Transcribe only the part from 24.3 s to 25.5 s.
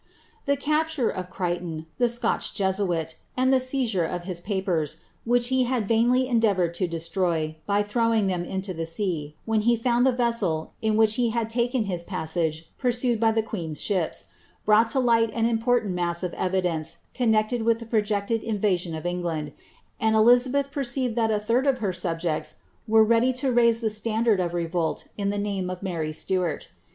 of revolt in the